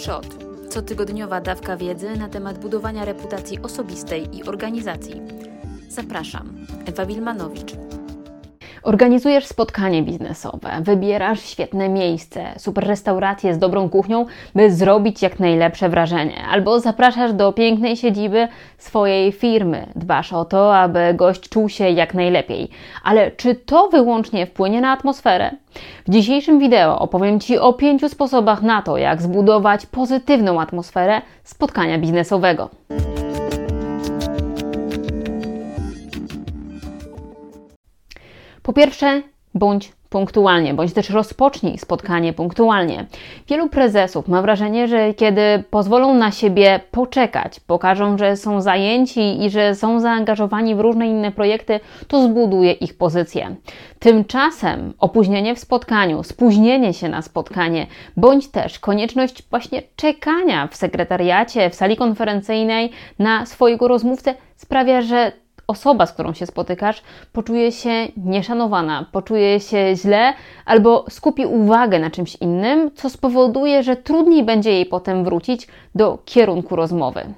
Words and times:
Shot. 0.00 0.26
Cotygodniowa 0.68 1.40
dawka 1.40 1.76
wiedzy 1.76 2.16
na 2.16 2.28
temat 2.28 2.58
budowania 2.58 3.04
reputacji 3.04 3.58
osobistej 3.62 4.36
i 4.36 4.42
organizacji. 4.42 5.22
Zapraszam, 5.88 6.66
Ewa 6.86 7.06
Wilmanowicz. 7.06 7.89
Organizujesz 8.82 9.46
spotkanie 9.46 10.02
biznesowe, 10.02 10.70
wybierasz 10.80 11.42
świetne 11.42 11.88
miejsce, 11.88 12.44
super 12.56 12.86
restaurację 12.86 13.54
z 13.54 13.58
dobrą 13.58 13.88
kuchnią, 13.88 14.26
by 14.54 14.72
zrobić 14.72 15.22
jak 15.22 15.40
najlepsze 15.40 15.88
wrażenie, 15.88 16.44
albo 16.50 16.80
zapraszasz 16.80 17.32
do 17.32 17.52
pięknej 17.52 17.96
siedziby 17.96 18.48
swojej 18.78 19.32
firmy, 19.32 19.86
dbasz 19.96 20.32
o 20.32 20.44
to, 20.44 20.76
aby 20.76 21.14
gość 21.14 21.48
czuł 21.48 21.68
się 21.68 21.90
jak 21.90 22.14
najlepiej. 22.14 22.68
Ale 23.04 23.30
czy 23.30 23.54
to 23.54 23.88
wyłącznie 23.88 24.46
wpłynie 24.46 24.80
na 24.80 24.92
atmosferę? 24.92 25.50
W 26.06 26.10
dzisiejszym 26.10 26.58
wideo 26.58 26.98
opowiem 26.98 27.40
Ci 27.40 27.58
o 27.58 27.72
pięciu 27.72 28.08
sposobach 28.08 28.62
na 28.62 28.82
to, 28.82 28.96
jak 28.96 29.22
zbudować 29.22 29.86
pozytywną 29.86 30.60
atmosferę 30.60 31.22
spotkania 31.44 31.98
biznesowego. 31.98 32.70
Po 38.70 38.74
pierwsze, 38.74 39.22
bądź 39.54 39.92
punktualnie, 40.08 40.74
bądź 40.74 40.92
też 40.92 41.10
rozpocznij 41.10 41.78
spotkanie 41.78 42.32
punktualnie. 42.32 43.06
Wielu 43.48 43.68
prezesów 43.68 44.28
ma 44.28 44.42
wrażenie, 44.42 44.88
że 44.88 45.14
kiedy 45.14 45.64
pozwolą 45.70 46.14
na 46.14 46.30
siebie 46.30 46.80
poczekać, 46.90 47.60
pokażą, 47.60 48.18
że 48.18 48.36
są 48.36 48.60
zajęci 48.60 49.44
i 49.44 49.50
że 49.50 49.74
są 49.74 50.00
zaangażowani 50.00 50.74
w 50.74 50.80
różne 50.80 51.08
inne 51.08 51.32
projekty, 51.32 51.80
to 52.08 52.22
zbuduje 52.22 52.72
ich 52.72 52.98
pozycję. 52.98 53.56
Tymczasem 53.98 54.94
opóźnienie 54.98 55.54
w 55.54 55.58
spotkaniu, 55.58 56.22
spóźnienie 56.22 56.94
się 56.94 57.08
na 57.08 57.22
spotkanie, 57.22 57.86
bądź 58.16 58.48
też 58.48 58.78
konieczność 58.78 59.42
właśnie 59.50 59.82
czekania 59.96 60.66
w 60.66 60.76
sekretariacie, 60.76 61.70
w 61.70 61.74
sali 61.74 61.96
konferencyjnej 61.96 62.90
na 63.18 63.46
swojego 63.46 63.88
rozmówcę 63.88 64.34
sprawia, 64.56 65.02
że 65.02 65.32
osoba, 65.70 66.06
z 66.06 66.12
którą 66.12 66.34
się 66.34 66.46
spotykasz, 66.46 67.02
poczuje 67.32 67.72
się 67.72 68.08
nieszanowana, 68.16 69.06
poczuje 69.12 69.60
się 69.60 69.96
źle 69.96 70.32
albo 70.64 71.04
skupi 71.10 71.46
uwagę 71.46 71.98
na 71.98 72.10
czymś 72.10 72.36
innym, 72.36 72.90
co 72.94 73.10
spowoduje, 73.10 73.82
że 73.82 73.96
trudniej 73.96 74.44
będzie 74.44 74.72
jej 74.72 74.86
potem 74.86 75.24
wrócić 75.24 75.68
do 75.94 76.18
kierunku 76.24 76.76
rozmowy. 76.76 77.34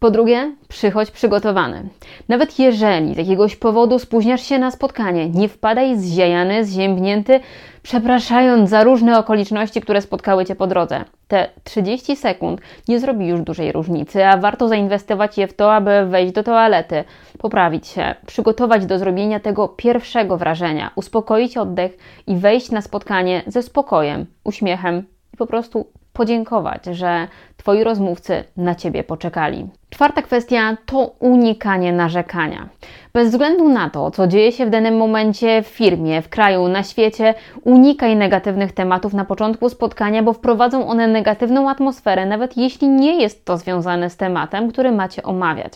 Po 0.00 0.10
drugie, 0.10 0.52
przychodź 0.68 1.10
przygotowany. 1.10 1.88
Nawet 2.28 2.58
jeżeli 2.58 3.14
z 3.14 3.16
jakiegoś 3.16 3.56
powodu 3.56 3.98
spóźniasz 3.98 4.42
się 4.42 4.58
na 4.58 4.70
spotkanie, 4.70 5.28
nie 5.28 5.48
wpadaj 5.48 5.98
zziajany, 5.98 6.64
zziębnięty, 6.64 7.40
przepraszając 7.82 8.70
za 8.70 8.84
różne 8.84 9.18
okoliczności, 9.18 9.80
które 9.80 10.02
spotkały 10.02 10.44
Cię 10.44 10.54
po 10.54 10.66
drodze. 10.66 11.04
Te 11.28 11.48
30 11.64 12.16
sekund 12.16 12.60
nie 12.88 13.00
zrobi 13.00 13.26
już 13.26 13.40
dużej 13.40 13.72
różnicy, 13.72 14.26
a 14.26 14.36
warto 14.36 14.68
zainwestować 14.68 15.38
je 15.38 15.46
w 15.46 15.52
to, 15.52 15.74
aby 15.74 16.06
wejść 16.06 16.32
do 16.32 16.42
toalety, 16.42 17.04
poprawić 17.38 17.86
się, 17.86 18.14
przygotować 18.26 18.86
do 18.86 18.98
zrobienia 18.98 19.40
tego 19.40 19.68
pierwszego 19.68 20.36
wrażenia, 20.36 20.90
uspokoić 20.94 21.56
oddech 21.56 21.98
i 22.26 22.36
wejść 22.36 22.70
na 22.70 22.82
spotkanie 22.82 23.42
ze 23.46 23.62
spokojem, 23.62 24.26
uśmiechem 24.44 25.04
i 25.34 25.36
po 25.36 25.46
prostu 25.46 25.86
podziękować, 26.18 26.84
że 26.84 27.28
Twoi 27.56 27.84
rozmówcy 27.84 28.44
na 28.56 28.74
Ciebie 28.74 29.04
poczekali. 29.04 29.66
Czwarta 29.90 30.22
kwestia 30.22 30.76
to 30.86 31.10
unikanie 31.18 31.92
narzekania. 31.92 32.68
Bez 33.12 33.30
względu 33.30 33.68
na 33.68 33.90
to, 33.90 34.10
co 34.10 34.26
dzieje 34.26 34.52
się 34.52 34.66
w 34.66 34.70
danym 34.70 34.96
momencie 34.96 35.62
w 35.62 35.66
firmie, 35.66 36.22
w 36.22 36.28
kraju, 36.28 36.68
na 36.68 36.82
świecie, 36.82 37.34
unikaj 37.64 38.16
negatywnych 38.16 38.72
tematów 38.72 39.14
na 39.14 39.24
początku 39.24 39.68
spotkania, 39.68 40.22
bo 40.22 40.32
wprowadzą 40.32 40.88
one 40.88 41.08
negatywną 41.08 41.70
atmosferę, 41.70 42.26
nawet 42.26 42.56
jeśli 42.56 42.88
nie 42.88 43.22
jest 43.22 43.44
to 43.44 43.56
związane 43.56 44.10
z 44.10 44.16
tematem, 44.16 44.72
który 44.72 44.92
macie 44.92 45.22
omawiać. 45.22 45.72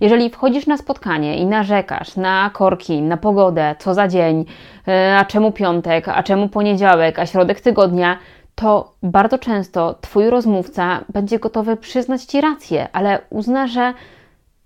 Jeżeli 0.00 0.30
wchodzisz 0.30 0.66
na 0.66 0.76
spotkanie 0.76 1.38
i 1.38 1.46
narzekasz 1.46 2.16
na 2.16 2.50
korki, 2.52 3.02
na 3.02 3.16
pogodę, 3.16 3.74
co 3.78 3.94
za 3.94 4.08
dzień, 4.08 4.44
e, 4.88 5.16
a 5.18 5.24
czemu 5.24 5.52
piątek, 5.52 6.08
a 6.08 6.22
czemu 6.22 6.48
poniedziałek, 6.48 7.18
a 7.18 7.26
środek 7.26 7.60
tygodnia, 7.60 8.18
to 8.56 8.94
bardzo 9.02 9.38
często 9.38 9.94
Twój 10.00 10.30
rozmówca 10.30 11.04
będzie 11.08 11.38
gotowy 11.38 11.76
przyznać 11.76 12.24
Ci 12.24 12.40
rację, 12.40 12.88
ale 12.92 13.20
uzna, 13.30 13.66
że 13.66 13.94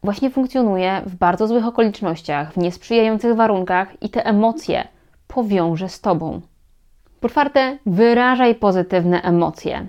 właśnie 0.02 0.30
funkcjonuje 0.30 1.02
w 1.06 1.14
bardzo 1.14 1.46
złych 1.46 1.66
okolicznościach, 1.66 2.52
w 2.52 2.56
niesprzyjających 2.56 3.36
warunkach 3.36 4.02
i 4.02 4.10
te 4.10 4.26
emocje 4.26 4.88
powiąże 5.26 5.88
z 5.88 6.00
Tobą. 6.00 6.40
Po 7.20 7.28
czwarte, 7.28 7.78
wyrażaj 7.86 8.54
pozytywne 8.54 9.22
emocje. 9.22 9.86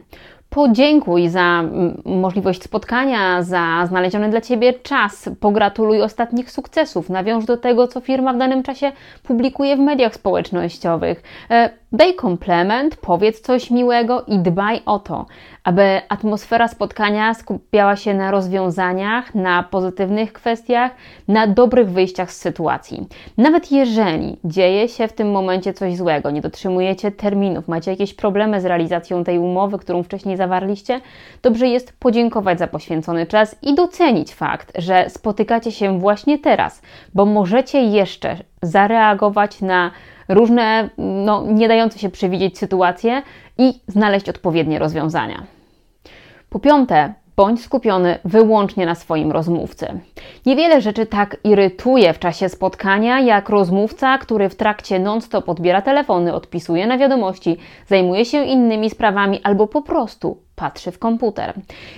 Podziękuj 0.53 1.29
za 1.29 1.63
możliwość 2.05 2.63
spotkania, 2.63 3.43
za 3.43 3.85
znaleziony 3.87 4.29
dla 4.29 4.41
Ciebie 4.41 4.73
czas, 4.73 5.29
pogratuluj 5.39 6.01
ostatnich 6.01 6.51
sukcesów, 6.51 7.09
nawiąż 7.09 7.45
do 7.45 7.57
tego, 7.57 7.87
co 7.87 8.01
firma 8.01 8.33
w 8.33 8.37
danym 8.37 8.63
czasie 8.63 8.91
publikuje 9.23 9.75
w 9.75 9.79
mediach 9.79 10.15
społecznościowych. 10.15 11.23
E, 11.49 11.69
Daj 11.93 12.13
komplement, 12.13 12.95
powiedz 12.95 13.41
coś 13.41 13.71
miłego 13.71 14.23
i 14.27 14.39
dbaj 14.39 14.81
o 14.85 14.99
to, 14.99 15.25
aby 15.63 16.01
atmosfera 16.09 16.67
spotkania 16.67 17.33
skupiała 17.33 17.95
się 17.95 18.13
na 18.13 18.31
rozwiązaniach, 18.31 19.35
na 19.35 19.63
pozytywnych 19.63 20.33
kwestiach, 20.33 20.91
na 21.27 21.47
dobrych 21.47 21.89
wyjściach 21.89 22.31
z 22.31 22.37
sytuacji. 22.37 23.07
Nawet 23.37 23.71
jeżeli 23.71 24.37
dzieje 24.43 24.87
się 24.87 25.07
w 25.07 25.13
tym 25.13 25.31
momencie 25.31 25.73
coś 25.73 25.97
złego, 25.97 26.31
nie 26.31 26.41
dotrzymujecie 26.41 27.11
terminów, 27.11 27.67
macie 27.67 27.91
jakieś 27.91 28.13
problemy 28.13 28.61
z 28.61 28.65
realizacją 28.65 29.23
tej 29.23 29.39
umowy, 29.39 29.77
którą 29.77 30.03
wcześniej 30.03 30.37
zawarliście, 30.41 31.01
dobrze 31.43 31.67
jest 31.67 31.93
podziękować 31.99 32.59
za 32.59 32.67
poświęcony 32.67 33.25
czas 33.25 33.55
i 33.61 33.75
docenić 33.75 34.33
fakt, 34.33 34.71
że 34.75 35.09
spotykacie 35.09 35.71
się 35.71 35.99
właśnie 35.99 36.39
teraz, 36.39 36.81
bo 37.13 37.25
możecie 37.25 37.81
jeszcze 37.81 38.37
zareagować 38.61 39.61
na 39.61 39.91
różne, 40.29 40.89
no, 40.97 41.43
nie 41.47 41.67
dające 41.67 41.99
się 41.99 42.09
przewidzieć 42.09 42.57
sytuacje 42.57 43.21
i 43.57 43.73
znaleźć 43.87 44.29
odpowiednie 44.29 44.79
rozwiązania. 44.79 45.43
Po 46.49 46.59
piąte, 46.59 47.13
bądź 47.35 47.61
skupiony 47.61 48.19
wyłącznie 48.25 48.85
na 48.85 48.95
swoim 48.95 49.31
rozmówcy. 49.31 49.99
Niewiele 50.45 50.81
rzeczy 50.81 51.05
tak 51.05 51.37
irytuje 51.43 52.13
w 52.13 52.19
czasie 52.19 52.49
spotkania, 52.49 53.19
jak 53.19 53.49
rozmówca, 53.49 54.17
który 54.17 54.49
w 54.49 54.55
trakcie 54.55 54.99
non-stop 54.99 55.49
odbiera 55.49 55.81
telefony, 55.81 56.33
odpisuje 56.33 56.87
na 56.87 56.97
wiadomości, 56.97 57.57
zajmuje 57.87 58.25
się 58.25 58.43
innymi 58.43 58.89
sprawami 58.89 59.39
albo 59.43 59.67
po 59.67 59.81
prostu 59.81 60.37
patrzy 60.61 60.91
w 60.91 60.99
komputer. 60.99 61.53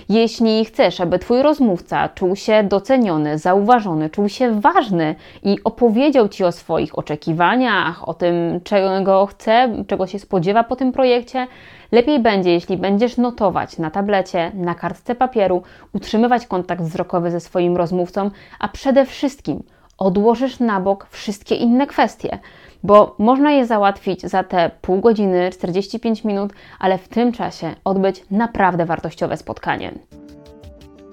Jeśli 0.08 0.64
chcesz, 0.64 1.00
aby 1.00 1.18
Twój 1.18 1.42
rozmówca 1.42 2.08
czuł 2.08 2.36
się 2.36 2.62
doceniony, 2.62 3.38
zauważony, 3.38 4.10
czuł 4.10 4.28
się 4.28 4.60
ważny 4.60 5.14
i 5.42 5.58
opowiedział 5.64 6.28
Ci 6.28 6.44
o 6.44 6.52
swoich 6.52 6.98
oczekiwaniach, 6.98 8.08
o 8.08 8.14
tym, 8.14 8.60
czego 8.64 9.26
chce, 9.26 9.84
czego 9.86 10.06
się 10.06 10.18
spodziewa 10.18 10.64
po 10.64 10.76
tym 10.76 10.92
projekcie, 10.92 11.46
lepiej 11.92 12.20
będzie, 12.20 12.52
jeśli 12.52 12.76
będziesz 12.76 13.16
notować 13.16 13.78
na 13.78 13.90
tablecie, 13.90 14.52
na 14.54 14.74
kartce 14.74 15.14
papieru, 15.14 15.62
utrzymywać 15.92 16.46
kontakt 16.46 16.82
wzrokowy 16.82 17.30
ze 17.30 17.40
swoim 17.40 17.76
rozmówcą, 17.76 18.30
a 18.58 18.68
przede 18.68 19.06
wszystkim 19.06 19.62
odłożysz 19.98 20.60
na 20.60 20.80
bok 20.80 21.06
wszystkie 21.10 21.54
inne 21.54 21.86
kwestie 21.86 22.38
bo 22.84 23.14
można 23.18 23.52
je 23.52 23.66
załatwić 23.66 24.22
za 24.22 24.42
te 24.42 24.70
pół 24.80 25.00
godziny, 25.00 25.50
45 25.52 26.24
minut, 26.24 26.52
ale 26.78 26.98
w 26.98 27.08
tym 27.08 27.32
czasie 27.32 27.74
odbyć 27.84 28.24
naprawdę 28.30 28.86
wartościowe 28.86 29.36
spotkanie. 29.36 29.92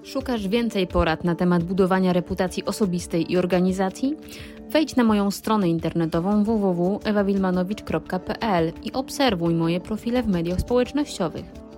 Szukasz 0.03 0.47
więcej 0.47 0.87
porad 0.87 1.23
na 1.23 1.35
temat 1.35 1.63
budowania 1.63 2.13
reputacji 2.13 2.65
osobistej 2.65 3.31
i 3.31 3.37
organizacji? 3.37 4.15
Wejdź 4.69 4.95
na 4.95 5.03
moją 5.03 5.31
stronę 5.31 5.69
internetową 5.69 6.43
www.ewawilmanowicz.pl 6.43 8.73
i 8.83 8.93
obserwuj 8.93 9.53
moje 9.53 9.79
profile 9.79 10.23
w 10.23 10.27
mediach 10.27 10.59
społecznościowych. 10.59 11.70